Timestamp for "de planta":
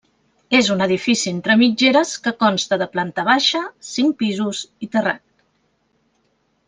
2.83-3.27